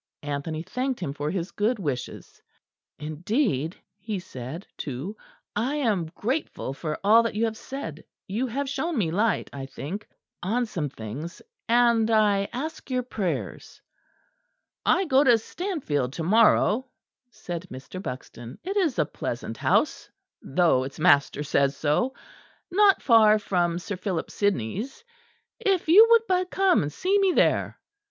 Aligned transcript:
Anthony 0.23 0.63
thanked 0.63 0.99
him 0.99 1.13
for 1.13 1.29
his 1.29 1.51
good 1.51 1.77
wishes. 1.77 2.41
"Indeed," 2.97 3.77
he 3.99 4.17
said, 4.17 4.65
too, 4.75 5.15
"I 5.55 5.75
am 5.75 6.09
grateful 6.15 6.73
for 6.73 6.97
all 7.03 7.21
that 7.21 7.35
you 7.35 7.45
have 7.45 7.55
said. 7.55 8.03
You 8.25 8.47
have 8.47 8.67
shown 8.67 8.97
me 8.97 9.11
light, 9.11 9.47
I 9.53 9.67
think, 9.67 10.07
on 10.41 10.65
some 10.65 10.89
things, 10.89 11.39
and 11.69 12.09
I 12.09 12.49
ask 12.51 12.89
your 12.89 13.03
prayers." 13.03 13.79
"I 14.83 15.05
go 15.05 15.23
to 15.23 15.37
Stanfield 15.37 16.13
to 16.13 16.23
morrow," 16.23 16.89
said 17.29 17.67
Mr. 17.69 18.01
Buxton; 18.01 18.57
"it 18.63 18.75
is 18.77 18.97
a 18.97 19.05
pleasant 19.05 19.57
house, 19.57 20.09
though 20.41 20.83
its 20.83 20.97
master 20.99 21.43
says 21.43 21.77
so, 21.77 22.15
not 22.71 23.03
far 23.03 23.37
from 23.37 23.77
Sir 23.77 23.97
Philip 23.97 24.31
Sidney's: 24.31 25.03
if 25.59 25.87
you 25.87 26.07
would 26.09 26.23
but 26.27 26.49
come 26.49 26.81
and 26.81 26.91
see 26.91 27.19
me 27.19 27.33
there!" 27.33 27.79